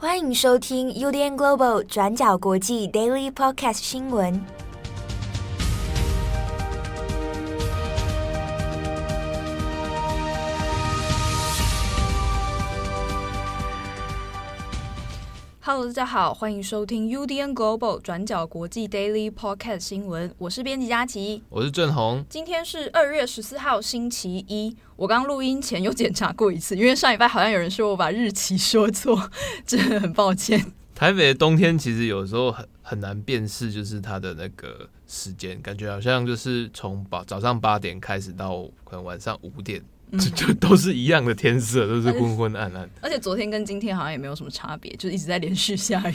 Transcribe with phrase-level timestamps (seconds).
[0.00, 4.40] 欢迎收听 UDN Global 转角国际 Daily Podcast 新闻。
[15.70, 20.34] Hello，大家好，欢迎收听 UDN Global 转角国际 Daily Podcast 新闻。
[20.38, 22.24] 我是编辑佳琪，我是郑红。
[22.30, 24.74] 今天是二月十四号，星期一。
[24.96, 29.30] 我刚录音前有检查过一次，因为上礼拜好像有人说我把日期说错，
[29.66, 30.72] 真的很抱歉。
[30.94, 39.82] 台北的冬天其实有时候很很难辨识，就是它的那个时间，感觉好像就是从早早上八点开始到可能晚上五点。
[40.18, 42.88] 就就都是一样的天色，都是昏昏暗暗。
[43.02, 46.14] 而且昨天跟今天好像也没有什么差别，就一直在连续下雨。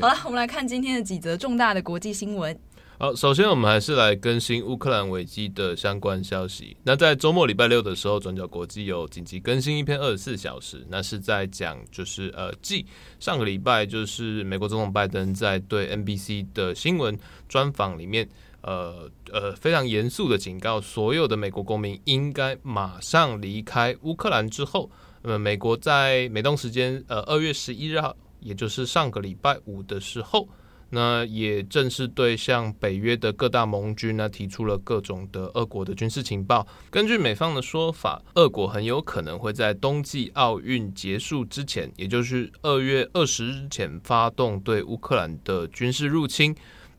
[0.00, 2.58] 好了，我们来看今天的几则重大的国际新闻。
[2.98, 6.76] 好，首先我们还是来更新乌克兰危机的相关消息。
[6.84, 12.86] 那在周末礼拜六的时候，转角国际有紧急更新一篇二十四小时，那是在讲就是呃，继
[13.18, 18.28] 上个礼拜就是美国总统拜登在对 NBC 的新闻专访里面。
[18.62, 24.90] 呃呃，非常严肃的警告，所有的美国公民应该马上离开乌克兰之后，
[25.22, 30.48] 那么美国在美东时间呃二月十一日号，也就是上个礼拜五的时候，
[30.90, 36.66] 那也正式对向北约的各大盟军呢提出了各种的俄国的军事情报。
[36.90, 46.54] 根据美方的说法，俄国很有可能会在冬季奥运结束之前，也就是二月二十日前发动对乌克兰的军事入侵。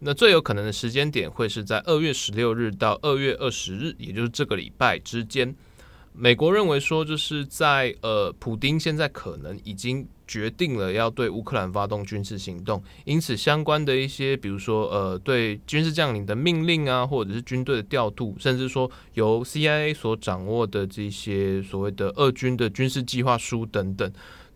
[0.06, 5.56] 那最有可能的时间点会是在二月十六日到二月二十日，也就是这个礼拜之间。
[6.16, 24.12] 美国认为说，就是在呃，普丁现在可能已经决定了要对乌克兰发动军事行动，因此相关的一些，比如说呃，对军事将领的命令啊，或者是军队的调度，甚至说由 CIA 所掌握的这些所谓的俄军的军事计划书等等。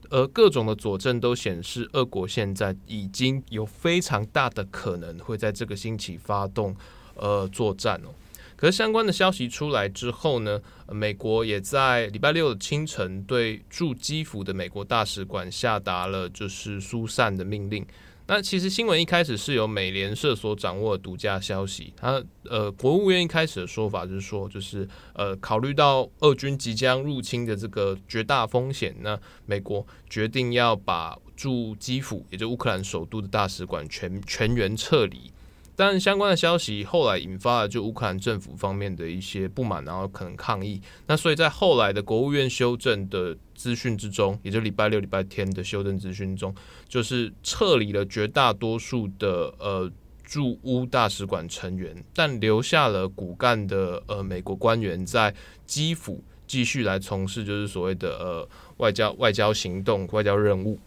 [0.09, 6.75] 而各种的佐证都显示，俄国现在已经有非常大的可能会在这个星期发动
[7.15, 8.09] 呃作战哦。
[8.55, 10.59] 可是相关的消息出来之后呢，
[10.89, 17.85] 美国也在礼拜六的清晨对驻基辅的美国大使馆下达了就是疏散的命令。
[18.27, 21.93] 那其实新闻一开始是由美联社所掌握的独家消息。
[21.95, 35.31] 他呃，国务院一开始的说法就是说，就是呃，考虑到俄军即将入侵的这个绝大风险，那美国决定要把驻基辅，也就乌克兰首都的大使馆全全员撤离。
[35.77, 40.81] 但相关的消息后来引发了就乌克兰政府方面的一些不满，然后可能抗议。
[41.05, 46.53] 那所以在后来的国务院修正的资讯之中，也就礼拜六、礼拜天的修正资讯中，
[46.89, 49.89] 就是撤离了绝大多数的呃
[50.23, 55.31] 驻乌大使馆成员，但留下了骨干的呃美国官员在
[55.67, 60.79] 基辅继续来从事就是所谓的呃外交外交行动、外交任务。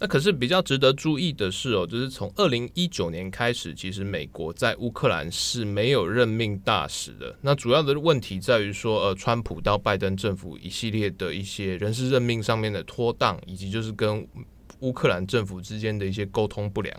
[0.00, 7.34] 那可是比较值得注意的是哦，就是从二零一九年开始，其实美国在乌克兰是没有任命大使的。
[7.40, 14.26] 那主要的问题在于说，呃，川普到拜登政府一系列的一些人事任命上面的拖当，以及就是跟
[14.80, 16.94] 乌克兰政府之间的一些沟通不良，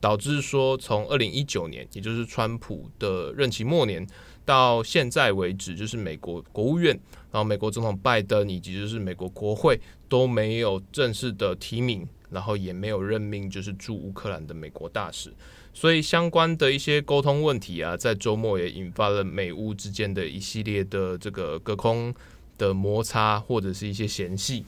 [0.00, 4.04] 导致说从二零一九年，也就是川普的任期末年
[4.44, 6.92] 到现在为止，就是美国国务院，
[7.30, 12.06] 然后美国总统拜登以及就是美国国会都没有正式的提名。
[12.30, 15.32] 然后也没有任命就是驻乌克兰的美国大使，
[15.74, 22.14] 所以相关的一些沟通问题啊，在周末也引发了美乌之间的一系列的这个隔空
[22.56, 24.64] 的摩擦或者是一些嫌隙。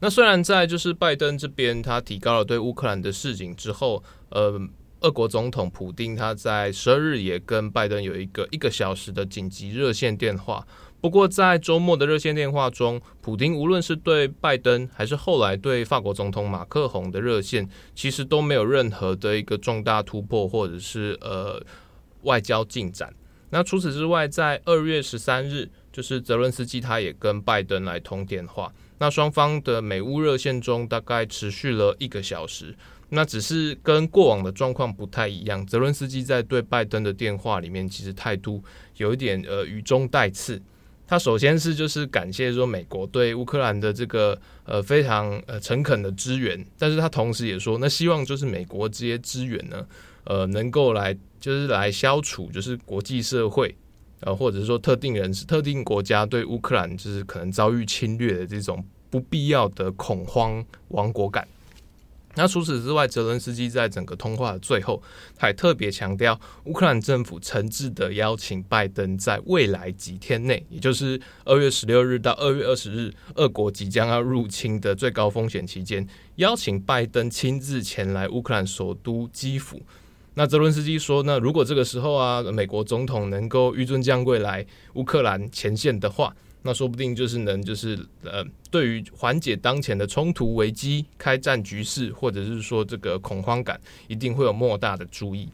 [0.00, 4.60] 那虽然在就是拜登这边他提高了对乌克兰的示警之后，呃，
[5.00, 10.66] 俄国总统普丁他在十二日也跟拜登有一个一个小时的紧急热线电话。
[11.04, 21.62] 不过，在周末的热线电话中，普丁无论是对拜登，还是后来对法国总统马克宏的热线，其实都没有任何的一个重大突破，或者是呃
[22.22, 23.14] 外交进展。
[23.50, 32.74] 那除此之外，在二月十三日，就是泽伦斯基他也跟拜登来通电话，那双方的美乌热线中大概持续了一个小时。
[33.10, 38.64] 那只是跟过往的状况不太一样，泽伦斯基在对拜登的电话里面，其实态度
[38.96, 40.58] 有一点呃语中带刺。
[41.06, 49.86] 他首先是就是感谢说美国对乌克兰的这个呃非常呃诚恳的支援，但是他同时也说，那希望就是美国这些支援呢，
[50.24, 53.74] 呃能够来就是来消除就是国际社会
[54.20, 61.46] 呃或者是说特定人士、特定国家对乌克兰就是可能遭遇侵略的这种不必要的恐慌亡国感。
[62.36, 65.02] 那除此之外，泽伦斯基在整个通话的最后，
[65.36, 79.80] 他还特别强调，乌克兰政府诚挚的邀请拜登在未来几天内，也就是二月十六日到二月二十日，俄国即将要入侵的最高风险期间，邀请拜登亲自前来乌克兰首都基辅。
[80.36, 86.34] 那泽伦斯基说呢，如果这个时候啊，美国总统能够纡尊降贵来乌克兰前线的话，
[86.66, 93.78] 那说不定就是能，就是呃，对于缓解当前的冲突危机、开战局势，或者是说这个恐慌感，
[94.08, 95.46] 一定会有莫大的注意。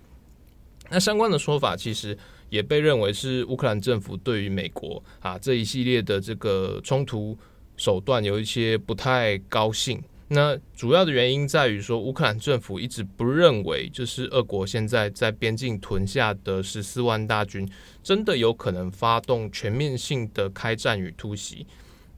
[0.89, 2.17] 那相关的说法，其实
[2.49, 7.37] 也被认为是乌克兰政府对于美国啊这一系列的这个冲突
[7.77, 10.01] 手段有一些不太高兴。
[10.33, 17.69] 那主要的原因在于说，乌克兰政府一直不认为，就是俄国现在在边境屯下的十四万大军，
[18.01, 21.67] 真的有可能发动全面性的开战与突袭。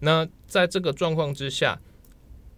[0.01, 1.81] 那在这个状况之下，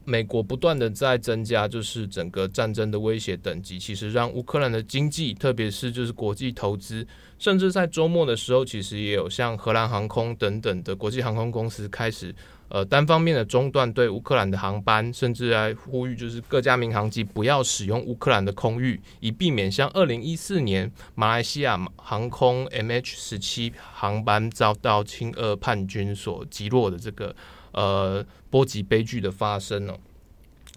[0.04, 7.06] 美国不断的在增加，就是整个战争的威胁等级，其实让乌克兰的经济，特别是就是国际投资，
[7.38, 12.34] 甚至在周末的时候，其实也有像荷兰航空等等的国际航空公司开始。
[12.70, 27.36] 呃，单方面的中断对乌克兰的航班，甚至还呼吁就是各家民航机不要使用乌克兰的空域，以避免像二零一四年马来西亚航空 MH 十七航班遭到亲俄叛军所击落的这个
[27.74, 29.98] 呃波及悲剧的发生哦。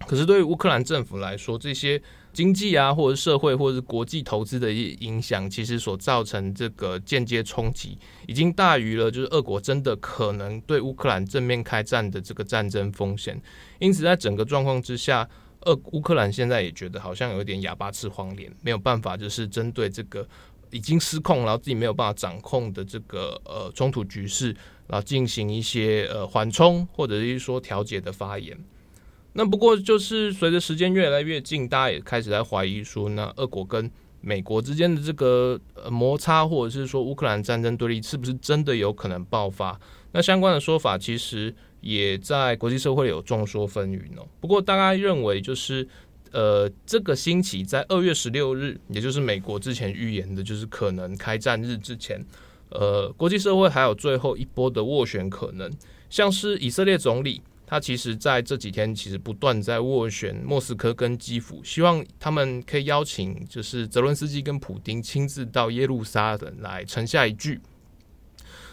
[0.06, 2.00] 可是对于乌克兰政府来说，这些。
[2.30, 7.98] 经济啊，或者社会，或者是国际投资的一影响，其实所造成这个间接冲击，
[8.28, 13.40] 已经大于了就是俄国真的可能对乌克兰正面开战的这个战争风险。
[13.80, 15.28] 因此，在整个状况之下，
[15.62, 20.24] 俄乌克兰现在也觉得好像有点哑巴吃黄连，没有办法就是针对这个
[20.70, 24.54] 已经失控，然后自己没有办法掌控的这个呃冲突局势，
[24.86, 28.58] 然后进行一些呃缓冲或者是说调解的发言。
[29.34, 33.88] 那不过就是随着时间越来越近，大家也开始在怀疑说，那俄国跟
[34.20, 35.60] 美国之间的这个
[35.90, 39.78] 摩擦，或者是说乌克兰战争对立，是不是真的有可能爆发？
[40.10, 44.26] 那相关的说法其实也在国际社会有众说纷纭哦。
[44.40, 45.86] 不过大家认为，就是
[46.32, 52.24] 呃，这个星期在二月十六日，也就是美国之前预言的，就是可能开战日之前，
[52.70, 55.70] 呃，国际社会还有最后一波的斡旋可能，
[56.10, 57.42] 像是以色列总理。
[57.70, 67.60] 他其实在这几天，其实不断在斡旋莫斯科跟基辅，希望他们可以邀请，就是泽伦斯基跟普丁亲自到耶路撒冷来沉下一句。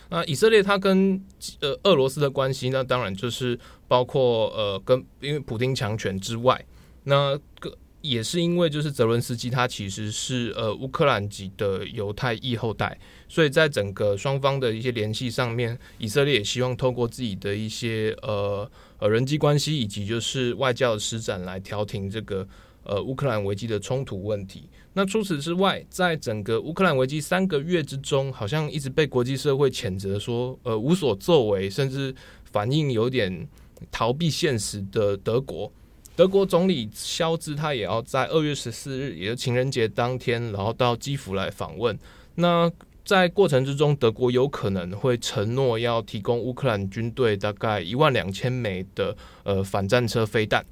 [0.10, 1.22] 那以色列他跟
[1.60, 6.66] 呃俄罗斯的关系呢，当然就是包括呃跟因为普丁强权之外，
[7.06, 12.96] 那个也是因为就是泽伦斯基他其实是呃乌克兰籍的犹太裔后代。
[13.28, 18.70] 所以在整个双方的一些联系上面，以色列也希望透过自己的一些呃
[19.00, 22.48] 呃人际关系以及就是外交的施展来调停这个
[22.84, 24.70] 呃乌克兰危机的冲突问题。
[24.94, 32.14] 那除此之外，在整个乌克兰危机三个月之中，好像一直被国际社会谴责说呃无所作为，甚至
[32.44, 33.46] 反应有点
[33.92, 35.70] 逃避现实的德国，
[36.16, 41.98] 德国总理肖兹他也要在二月十四日，也就是情人节当天，然后到基辅来访问。
[42.36, 42.72] 那
[43.04, 50.66] 在过程之中，德国有可能会承诺要提供乌克兰军队大概一万两千枚的呃反战车飞弹。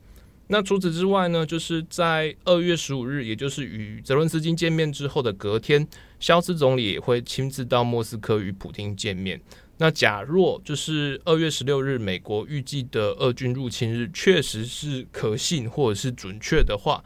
[0.48, 5.88] 那除此之外呢，就是在二月十五日，也就是与泽伦斯基见面之后的隔天，
[6.20, 9.40] 肖兹总理也会亲自到莫斯科与普京见面。
[9.84, 17.04] 那假若就是二月十六日，美国预计的俄军入侵日确实是可信或者是准确的话。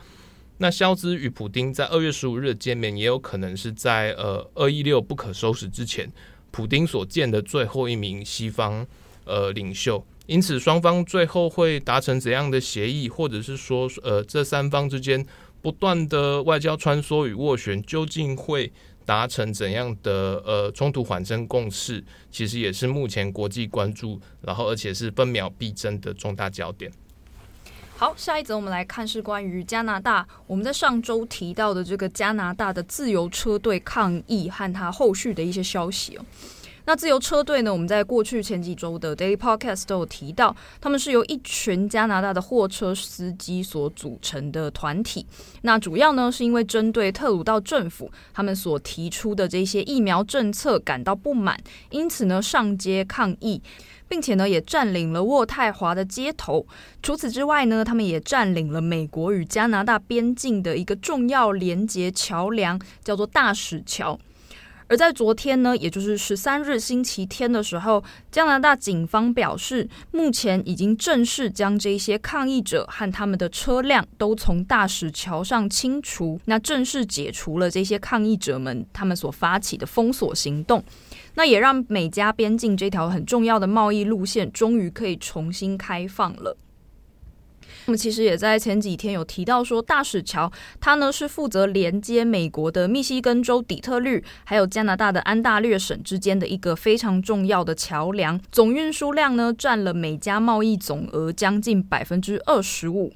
[0.59, 6.07] 那肖兹与普丁在二月十五日的见面，也有可能是在呃二一六不可收拾之前，
[6.51, 8.86] 普丁所见的最后一名西方
[9.25, 10.05] 呃领袖。
[10.27, 15.25] 因此，双方最后会达成怎样的协议，或者是说呃这三方之间
[15.63, 18.72] 不断的外交穿梭与斡旋，究竟会
[19.08, 22.04] 达成怎样的呃冲突缓升共识？
[22.30, 26.92] 其实也是目前国际关注，然后而且是分秒必争的重大焦点。
[27.96, 30.28] 好，下一则我们来看是关于加拿大。
[30.46, 36.26] 我们在上周提到的这个加拿大的自由车队抗议和它后续的一些消息哦。
[36.88, 45.27] 那自由车队呢，我们在过去前几周的 Daily Podcast 都有提到，他们是由一群加拿大的货车司机所组成的团体。
[45.63, 53.62] 那主要呢是因为针对特鲁道政府他们所提出的这些疫苗政策感到不满，因此呢上街抗议。
[54.10, 56.65] 并且呢，也占领了渥太华的街头。
[57.03, 64.17] 除此之外呢，他们也占领了美国与加拿大边境的一个重要连接桥梁，叫做大使桥。
[64.89, 80.84] 而在昨天呢，也就是十三日星期天的时候，加拿大警方表示，目前已经正式将这些抗议者和他们的车辆都从大使桥上清除，那正式解除了这些抗议者们他们所发起的封锁行动，
[81.36, 86.56] 那也让美加边境这条很重要的贸易路线终于可以重新开放了。
[87.88, 90.51] 那么其实也在前几天有提到说，大使桥
[90.82, 103.13] 它呢是负责连接美国的密西根州底特律，还有加拿大的安大略省之间的一个非常重要的桥梁，总运输量呢占了美加贸易总额将近百分之二十五。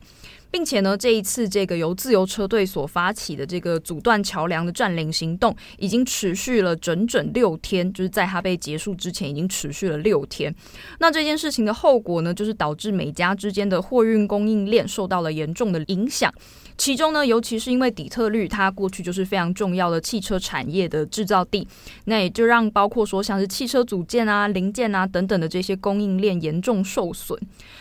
[0.51, 10.53] 并且呢，这一次这个由自由车队所发起的这个阻断桥梁的占领行动，已经持续了整整六天，就是在它被结束之前，已经持续了六天。
[10.99, 16.31] 那这件事情的后果呢，就是导致美加之间的货运供应链受到了严重的影响。
[16.77, 21.67] 其中呢，尤其是因为底特律，它过去就是非常重要的汽车产业的制造地，
[22.05, 27.39] 那也就让包括说像是汽车组件啊、零件啊等等的这些供应链严重受损。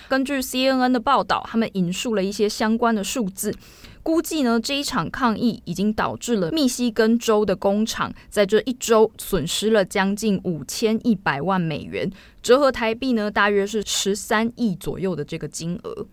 [0.08, 3.54] 根据 CNN 的报道，他们引述了一些相关的数字，
[4.02, 12.12] 估计呢，这一场抗议已经导致了密西根州的工厂在这一周损失了将近五千一百万美元，
[12.42, 16.06] 折合台币呢，大约是十三亿左右的这个金额。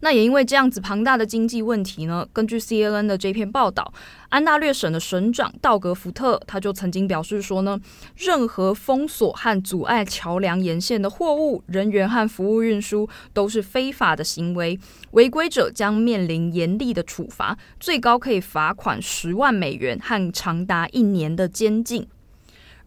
[0.00, 3.92] 那也因为这样子庞大的经济问题呢，根据 CNN 的这篇报道，
[4.28, 7.80] 安大略省的省长道格福特他就曾经表示说呢，
[8.16, 14.78] 任何封锁和阻碍桥梁沿线的货物、人员和服务运输都是非法的行为，
[15.10, 22.06] 违规者将面临严厉的处罚，最高可以罚款十万美元和长达一年的监禁。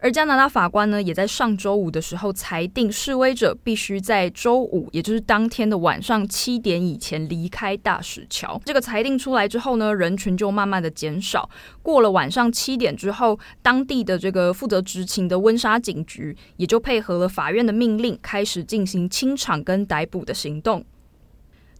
[0.02, 8.60] 而加拿大法官呢，也在上周五的时候裁定，示威者必须在周五，也就是当天的晚上七点以前离开大使桥。
[8.64, 11.48] 这个裁定出来之后呢，人群就慢慢的减少。
[11.82, 20.84] 过了晚上七点之后，当地的这个负责执勤的温莎警局也就配合了法院的命令，开始进行清场跟逮捕的行动。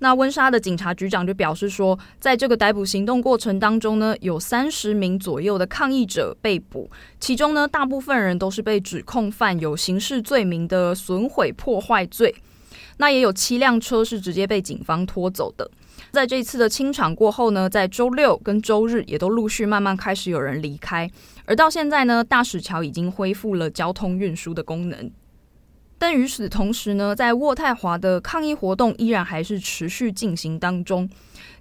[0.02, 6.90] 那温莎的警察局长就表示说，在这个逮捕行动过程当中呢，有三十名左右的抗议者被捕，
[7.20, 12.34] 其中呢，大部分人都是被指控犯有刑事罪名的损毁破坏罪。
[12.96, 15.70] 那也有七辆车是直接被警方拖走的。
[16.10, 21.08] 在这一次的清场过后呢，在周六跟周日也都陆续慢慢开始有人离开，
[21.44, 25.08] 而到现在呢，大使桥已经恢复了交通运输的功能。
[26.02, 31.08] 但与此同时呢，在渥太华的抗议活动依然还是持续进行当中。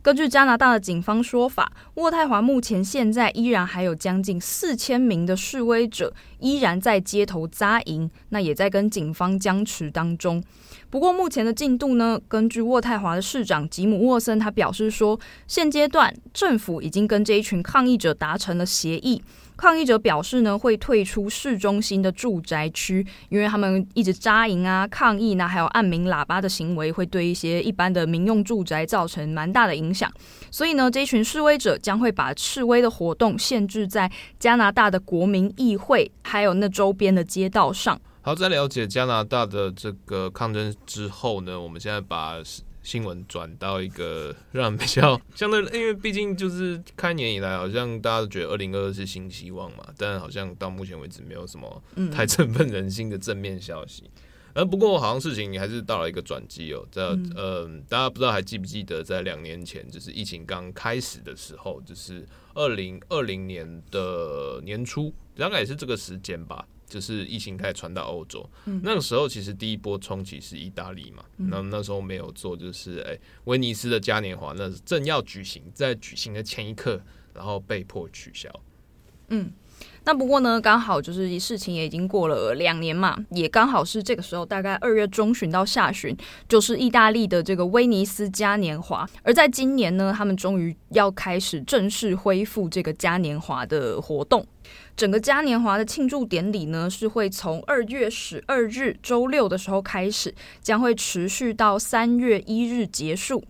[0.01, 10.43] 根据加拿大的警方说法，渥太华目前现在依然还有将近四千名的示威者依然在街头扎营，那也在跟警方僵持当中。
[10.91, 15.17] 不过目前的进度呢，根据渥太华的市长吉姆沃森他表示说，
[15.47, 19.23] 现阶段政府已经跟这一群抗议者达成了协议。
[19.55, 30.11] 抗议者表示呢，会退出市中心的住宅区，因为他们一直扎营啊、抗议呢，还有按鸣喇叭的行为，会对一些一般的民用住宅造成蛮大的影响。
[30.49, 37.97] 所以呢，这群示威者将会把示威的活动限制在加拿大的国民议会，还有那周边的街道上。
[38.21, 42.41] 好，在了解加拿大的这个抗争之后呢，我们现在把。
[42.83, 54.09] 新闻转到一个让比较 相对，因为毕竟就是开年以来，好像大家都觉得二零二二是新希望嘛，但好像到目前为止没有什么太振奋人心的正面消息。
[54.55, 56.83] 而不过好像事情还是到了一个转机哦。
[56.91, 66.65] 在嗯、呃，大家不知道还记不记得，在两年前，就是疫情刚开始的时候，就是二零二零年的年初，大概也是这个时间吧。
[66.91, 77.01] 就是疫情开始传到欧洲，嗯，那个时候其实第一波冲击是意大利嘛，那、嗯、那时候没有做，就是哎，威尼斯的嘉年华那正要举行，在举行的前一刻，
[77.33, 78.49] 然后被迫取消，
[79.29, 79.53] 嗯。
[80.03, 86.15] 那不过呢，刚好就是事情也已经过了两年嘛，也刚好是这个时候，大概二月中旬到下旬，
[86.47, 89.07] 就是意大利的这个威尼斯嘉年华。
[89.23, 94.45] 而在今年呢，他们终于要开始正式恢复这个嘉年华的活动。
[94.95, 103.43] 整个嘉年华的庆祝典礼呢，是会从二月十二日周六的时候开始，将会持续到三月一日结束。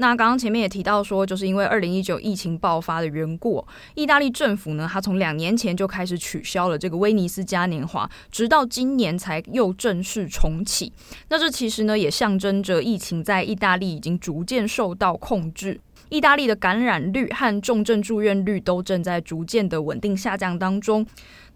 [0.00, 10.92] 那刚刚前面也提到说，就是因为二零一九疫情爆发的缘故，意大利政府呢，它从两年前就开始取消了这个威尼斯嘉年华，直到今年才又正式重启。
[11.30, 15.80] 那这其实呢，也象征着疫情在意大利已经逐渐受到控制。
[16.08, 21.06] 意大利的感染率和重症住院率都正在逐渐的稳定下降当中。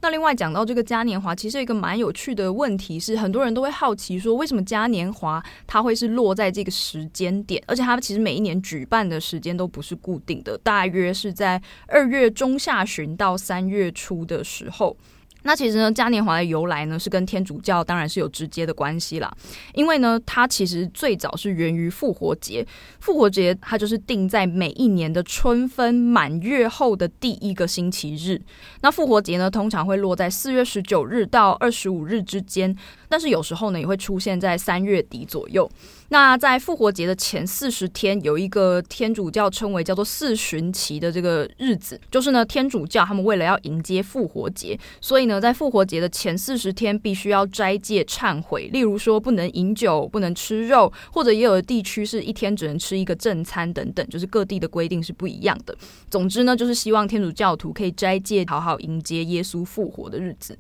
[0.00, 14.96] 那另外讲到这个嘉年华，其实一个蛮有趣的问题是，很多人都会好奇说，为什么嘉年华它会是落在这个时间点，而且它其实每一年举办的时间都不是固定的，大约是在二月中下旬到三月初的时候。
[15.42, 19.32] 那其实呢，嘉年华的由来呢，是跟天主教当然是有直接的关系啦。
[19.74, 22.66] 因为呢，它其实最早是源于复活节，
[23.00, 28.40] 复活节它就是定在每一年的春分满月后的第一个星期日。
[28.80, 32.74] 那复活节呢，通常会落在四月十九日到二十五日之间，
[33.08, 35.68] 但是有时候呢，也会出现在三月底左右。
[36.12, 55.74] 那在复活节的前四十天，有一个天主教称为叫做四旬期的这个日子，就是呢，天主教他们为了要迎接复活节，所以呢，在复活节的前四十天必须要斋戒忏悔，例如说不能饮酒、不能吃肉，或者也有的地区是一天只能吃一个正餐等等，就是各地的规定是不一样的。
[56.10, 60.58] 总之呢，就是希望天主教徒可以斋戒，好好迎接耶稣复活的日子。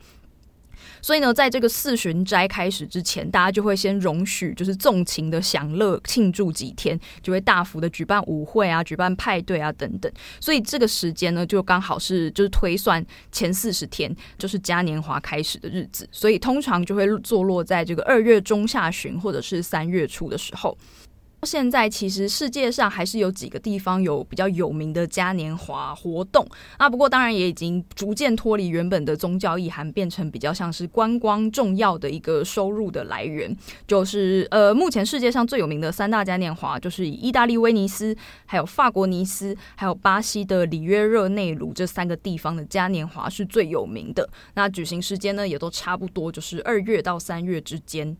[1.02, 10.10] 所以呢，在这个四旬斋开始之前，大家就会先容许，就是纵情的享乐庆祝几天，就会大幅的举办舞会啊、举办派对啊等等。
[10.40, 16.08] 所以这个时间呢，就刚好是就是推算前四十天，就是嘉年华开始的日子。
[16.12, 20.78] 所以通常就会坐落在这个二月中下旬或者是三月初的时候。
[21.44, 26.46] 现在其实世界上还是有几个地方有比较有名的嘉年华活动
[26.76, 33.54] 啊，不过当然也已经逐渐脱离原本的宗教意涵，变成比较像是观光重要的一个收入的来源。
[33.88, 44.28] 就是呃，目前世界上最有名的三大嘉年华，就是以意大利威尼斯、还有法国尼斯、还有巴西的里约热内卢这三个地方的嘉年华是最有名的。
[44.54, 48.16] 那举行时间呢，也都差不多，就是二月到三月之间。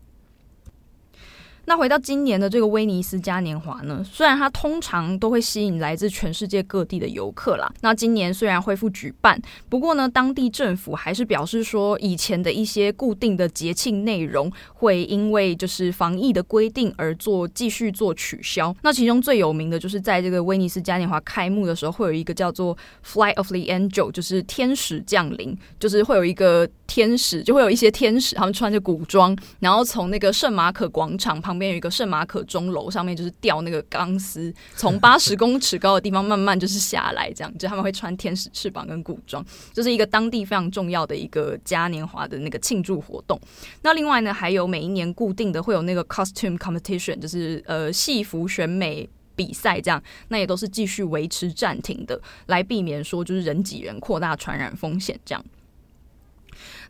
[1.65, 18.75] 那回到今年的这个威尼斯嘉年华呢，虽然它通常都会吸引来自全世界各地的游客啦，那今年虽然恢复举办，不过呢，当地政府还是表示说，以前的一些固定的节庆内容会因为就是防疫的规定而做继续做取消。
[18.81, 31.57] 那其中最有名的就是在这个威尼斯嘉年华开幕的时候，会有一个叫做 Flight of the Angel，就是天使降临，就是会有一个天使，就会有一些天使，他们穿着古装，然后从那个圣马可广场旁。
[31.57, 43.39] 边有一个圣马可钟楼，上面就是吊那个钢丝， 从八十公尺高的地方慢慢就是下来，这样就他们会穿天使翅膀跟古装，就是一个当地非常重要的一个嘉年华的那个庆祝活动。
[43.83, 55.45] 那另外呢，还有每一年固定的会有那个 costume competition，就是呃戏服选美比赛，这样那也都是继续维持暂停的，来避免说就是人挤人扩大传染风险这样。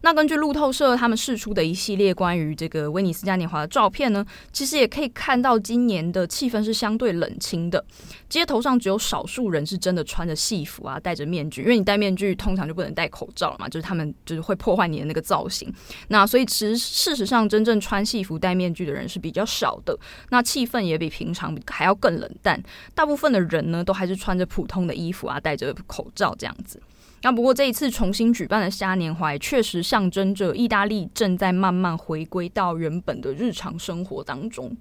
[0.04, 7.84] 那根据路透社他们释出的一系列关于这个威尼斯嘉年华的照片呢，其实也可以看到今年的气氛是相对冷清的，
[8.28, 15.74] 街头上只有少数人是真的穿着戏服啊，戴着面具，因为你戴面具通常就不能戴口罩了嘛，就是他们就是会破坏你的那个造型。
[16.10, 19.98] 那所以其实事实上真正穿戏服戴面具的人是比较少的，
[20.32, 22.62] 那气氛也比平常还要更冷淡，
[22.94, 26.78] 大部分的人呢都还是穿着普通的衣服啊，戴着口罩这样子。
[27.24, 34.76] 那不过这一次重新举办的嘉年华，也确实象征着意大利正在慢慢回归到原本的日常生活当中。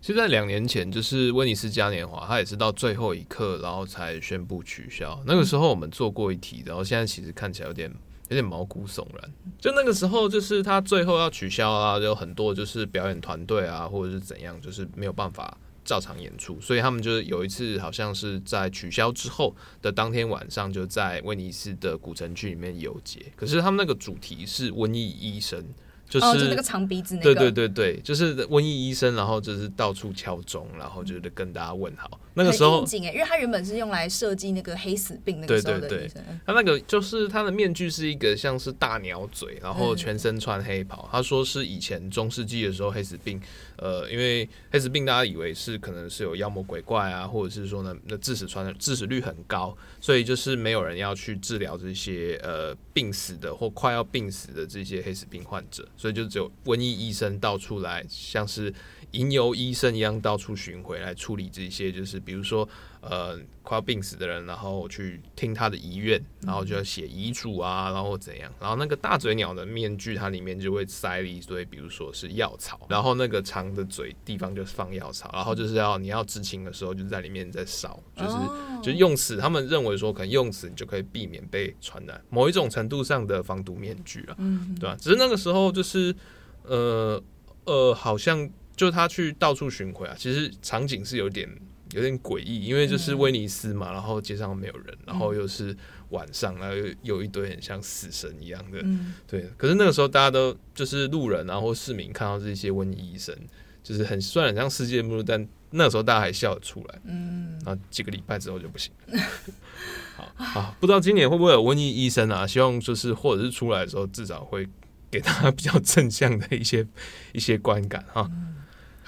[0.00, 5.22] 其实在两年前，就是威尼斯嘉年华，它也是到最后一刻，然后才宣布取消。
[5.26, 7.92] 那个时候我们做过一题，然后现在其实看起来有点
[8.30, 9.30] 有点毛骨悚然。
[9.58, 15.56] 就那个时候，就是它最后要取消啊，有很多就是表演团队啊，或者是怎样，就是没有办法。
[15.84, 23.20] 照常演出，所以他们就是有一次，好像是在取消之后的当天晚上，就在威尼斯的古城区里面游街。
[23.36, 25.64] 可是他们那个主题是瘟疫医生。
[26.08, 32.20] 就是、哦、就那个长鼻子那个，对对对对，就是瘟疫医生，然后就是到处敲钟，然后就是跟大家问好。
[32.34, 35.88] 那个时候，因为他原本是用来设计那个黑死病那个时候的医生。
[35.88, 41.02] 对对对，他那个就是他的面具是一个像是大鸟嘴，然后全身穿黑袍。
[41.04, 43.40] 嗯、他说是以前中世纪的时候黑死病，
[43.82, 55.86] 呃，因为黑死病大家以为是可能是有妖魔鬼怪啊，或者是说呢，那致死传致死率很高，所以就是没有人要去治疗这些呃病死的或快要病死的这些黑死病患者。
[55.96, 58.72] 所以就只有瘟疫医生到处来，像是
[59.10, 62.68] 吟游医生一样到处巡回来处理这些，就是比如说。
[63.02, 68.52] 呃，快要病死的人，然后去听他的遗愿，然后就要写遗嘱啊，然后怎样？
[68.60, 78.36] 然后那个大嘴鸟的面具，它里面就会塞了一堆，比如说是药草，然后那个长的嘴地方就是放药草，然后就是要你要知情的时候就在里面在烧，就是
[78.80, 84.36] 就是用此，他们认为说可能用此你就可以避免被传染，某一种程度上的防毒面具啊，
[84.78, 84.96] 对吧？
[85.00, 86.14] 只是那个时候就是
[86.62, 87.20] 呃
[87.64, 91.48] 呃，好像就他去到处巡回啊，其实场景是有点。
[91.92, 95.76] 有点诡异，因为就是威尼斯嘛，然后街上没有人，然后又是
[96.10, 99.48] 晚上，然后又有一堆很像死神一样的，嗯，对。
[99.56, 103.36] 可是那个时候大家都就是路人，然后市民看到这些瘟疫医生，
[103.82, 107.60] 就是很虽然很像世界末日，但那个时候大家还笑得出来，嗯。
[107.64, 109.22] 然后几个礼拜之后就不行了。
[110.16, 112.46] 好好，不知道今年会不会有瘟疫医生啊？
[112.46, 114.68] 希望就是或者是出来的时候，至少会
[115.10, 116.86] 给大家比较正向的一些
[117.32, 118.30] 一些观感哈。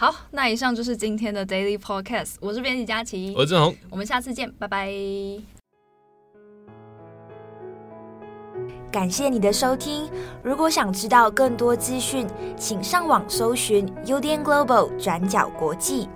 [0.05, 2.35] 好，那以上就是今天的 Daily Podcast。
[2.39, 4.93] 我是编辑佳琪，我是郑宏，我们下次见，拜拜。
[8.93, 10.07] 感谢你的收听。
[10.43, 16.07] 如果想知道更多资讯，请上网搜寻 UDN Global 转角国际。